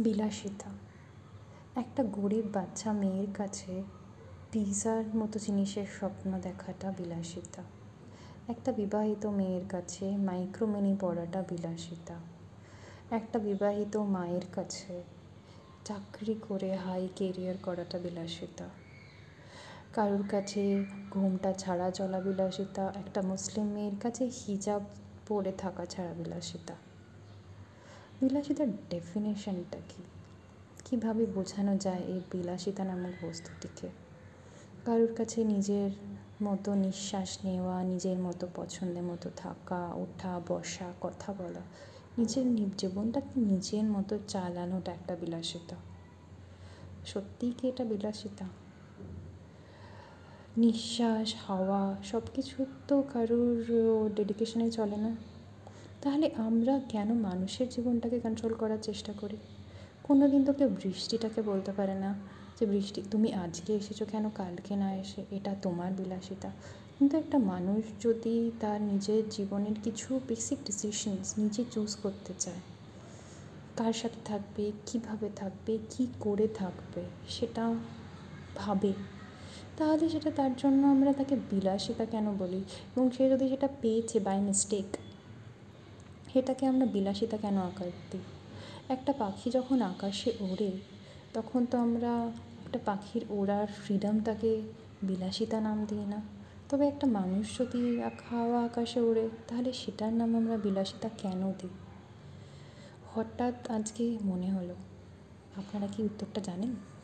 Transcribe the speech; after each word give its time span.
বিলাসিতা। 0.00 0.70
একটা 1.76 2.04
গরিব 2.04 2.44
বাচ্চা 2.52 2.92
মেয়ের 2.92 3.26
কাছে 3.34 3.82
পিৎজার 4.52 5.16
মতো 5.16 5.38
জিনিসের 5.38 5.86
স্বপ্ন 5.98 6.40
দেখাটা 6.40 6.92
বিলাসিতা। 6.96 7.62
একটা 8.48 8.72
বিবাহিত 8.72 9.26
মেয়ের 9.26 9.62
কাছে 9.68 10.16
মাইক্রোমিনি 10.16 10.96
পড়াটা 11.00 11.42
বিলাসিতা। 11.48 12.14
একটা 13.10 13.38
বিবাহিত 13.38 13.96
মায়ের 13.96 14.46
কাছে 14.52 15.02
চাকরি 15.84 16.34
করে 16.48 16.76
হাই 16.76 17.08
কেরিয়ার 17.16 17.56
করাটা 17.62 17.98
বিলাসিতা। 17.98 18.68
কারোর 19.92 20.24
কাছে 20.30 20.84
ঘুমটা 21.10 21.52
ছাড়া 21.52 21.90
চলা 21.90 22.20
বিলাসিতা। 22.20 22.92
একটা 22.96 23.22
মুসলিম 23.22 23.66
মেয়ের 23.66 23.96
কাছে 24.00 24.24
হিজাব 24.24 24.82
পরে 25.28 25.52
থাকা 25.52 25.86
ছাড়া 25.86 26.14
বিলাসিতা। 26.14 26.74
বিলাসিতার 28.22 28.66
ডেফিনেশনটা 28.90 29.78
কী? 29.88 30.02
কীভাবে 30.84 31.26
বোঝানো 31.26 31.76
যায় 31.76 32.00
এই 32.00 32.20
বিলাসিতা 32.30 32.84
নামক 32.84 33.24
বস্তুটিকে? 33.24 33.88
কারোর 34.84 35.14
কাছে 35.14 35.44
নিজের 35.44 35.90
মতো 36.42 36.74
নিঃশ্বাস 36.74 37.38
নেওয়া, 37.44 37.82
নিজের 37.82 38.18
মতো 38.18 38.48
পছন্দের 38.54 39.02
মতো 39.02 39.30
থাকা, 39.36 39.94
ওঠা, 39.94 40.40
বসা, 40.48 40.92
কথা 41.00 41.32
বলা, 41.32 41.60
নিজের 42.18 42.70
জীবনটাকে 42.76 43.40
নিজের 43.40 43.84
মতো 43.84 44.18
চালানোটা 44.28 44.92
একটা 44.92 45.16
বিলাসিতা। 45.16 45.76
সত্যিই 47.06 47.52
কি 47.58 47.68
এটা 47.68 47.84
বিলাসিতা? 47.84 48.44
নিঃশ্বাস, 50.56 51.34
হাওয়া 51.46 51.96
সব 52.04 52.22
কিছু 52.34 52.66
তো 52.88 53.02
কারোর 53.12 53.64
ডেডিকেশনে 54.14 54.70
চলে 54.70 54.96
না। 54.96 55.16
তাহলে 56.02 56.30
আমরা 56.36 56.74
কেন 56.88 57.08
মানুষের 57.18 57.68
জীবনটাকে 57.68 58.20
কন্ট্রোল 58.20 58.54
করার 58.54 58.78
চেষ্টা 58.82 59.12
করি? 59.20 59.36
কোনো 60.02 60.28
দিন 60.28 60.44
তো 60.44 60.52
কেউ 60.52 60.68
বৃষ্টিটাকে 60.68 61.42
বলতে 61.42 61.72
পারে 61.72 61.94
না 61.94 62.10
যে, 62.60 62.66
বৃষ্টি, 62.66 63.02
তুমি 63.10 63.28
আজকে 63.34 63.70
এসেছ 63.74 64.02
কেন? 64.02 64.24
কালকে 64.34 64.76
না 64.76 64.88
এসে 64.94 65.20
এটা 65.30 65.54
তোমার 65.62 65.90
বিলাসিতা। 65.92 66.50
কিন্তু 66.98 67.14
একটা 67.16 67.38
মানুষ 67.38 67.82
যদি 68.02 68.50
তার 68.60 68.78
নিজের 68.82 69.22
জীবনের 69.30 69.76
কিছু 69.84 70.20
বেসিক 70.28 70.58
ডিসিশনস 70.64 71.28
নিজে 71.38 71.64
চুজ 71.70 71.96
করতে 72.02 72.32
চায়, 72.38 72.62
কার 73.76 73.92
সাথে 73.92 74.20
থাকবে, 74.24 74.64
কীভাবে 74.86 75.28
থাকবে, 75.36 75.78
কী 75.90 76.04
করে 76.20 76.48
থাকবে, 76.54 77.02
সেটা 77.28 77.64
ভাবে, 78.56 78.92
তাহলে 79.76 80.08
সেটা 80.08 80.30
তার 80.30 80.50
জন্য 80.58 80.86
আমরা 80.86 81.12
তাকে 81.12 81.36
বিলাসিতা 81.50 82.04
কেন 82.04 82.26
বলি? 82.38 82.60
এবং 82.96 83.10
সে 83.10 83.24
যদি 83.30 83.48
সেটা 83.48 83.68
পেয়েছে 83.80 84.20
বাই 84.20 84.40
মিস্টেক 84.40 84.88
সেটাকে 86.32 86.66
আমরা 86.66 86.86
বিলাসিতা 86.86 87.36
কেন 87.36 87.58
আকার 87.58 87.90
দিই? 88.10 88.20
একটা 88.88 89.12
পাখি 89.18 89.50
যখন 89.50 89.82
আকাশে 89.82 90.32
ওড়ে, 90.40 90.70
তখন 91.34 91.66
তো 91.66 91.78
আমরা 91.78 92.30
একটা 92.64 92.78
পাখির 92.84 93.24
ওড়ার 93.30 93.66
ফ্রিডমটাকে 93.66 94.62
বিলাসিতা 95.02 95.60
নাম 95.60 95.86
দিই 95.88 96.06
না। 96.06 96.22
তবে 96.68 96.88
একটা 96.88 97.06
মানুষ 97.06 97.58
যদি 97.58 98.00
হাওয়া 98.30 98.64
আকাশে 98.64 99.00
ওড়ে, 99.00 99.28
তাহলে 99.48 99.72
সেটার 99.72 100.12
নাম 100.12 100.36
আমরা 100.36 100.56
বিলাসিতা 100.56 101.08
কেন 101.08 101.52
দিই? 101.52 101.70
হঠাৎ 103.14 103.70
আজকে 103.70 104.18
মনে 104.22 104.52
হলো। 104.52 104.74
আপনারা 105.56 105.86
কি 105.86 106.02
উত্তরটা 106.02 106.40
জানেন? 106.40 106.97